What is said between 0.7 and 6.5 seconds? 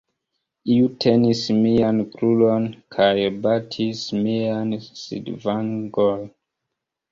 Iu tenis mian kruron kaj batis mian sidvangon.